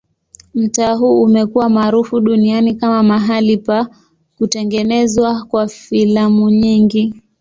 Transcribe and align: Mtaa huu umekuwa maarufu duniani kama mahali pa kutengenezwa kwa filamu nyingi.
Mtaa 0.55 0.93
huu 0.93 1.23
umekuwa 1.23 1.69
maarufu 1.69 2.19
duniani 2.19 2.75
kama 2.75 3.03
mahali 3.03 3.57
pa 3.57 3.89
kutengenezwa 4.35 5.45
kwa 5.45 5.67
filamu 5.67 6.49
nyingi. 6.49 7.13